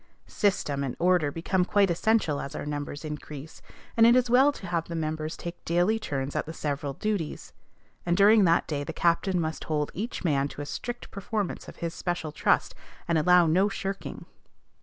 System 0.25 0.83
and 0.83 0.95
order 0.97 1.31
become 1.31 1.63
quite 1.63 1.91
essential 1.91 2.41
as 2.41 2.55
our 2.55 2.65
numbers 2.65 3.05
increase, 3.05 3.61
and 3.95 4.03
it 4.07 4.15
is 4.15 4.31
well 4.31 4.51
to 4.51 4.65
have 4.65 4.87
the 4.87 4.95
members 4.95 5.37
take 5.37 5.63
daily 5.63 5.99
turns 5.99 6.35
at 6.35 6.47
the 6.47 6.53
several 6.53 6.93
duties; 6.93 7.53
and 8.03 8.17
during 8.17 8.43
that 8.43 8.65
day 8.65 8.83
the 8.83 8.93
captain 8.93 9.39
must 9.39 9.65
hold 9.65 9.91
each 9.93 10.23
man 10.23 10.47
to 10.47 10.59
a 10.61 10.65
strict 10.65 11.11
performance 11.11 11.67
of 11.67 11.75
his 11.85 11.93
special 11.93 12.31
trust, 12.31 12.73
and 13.07 13.19
allow 13.19 13.45
no 13.45 13.69
shirking. 13.69 14.25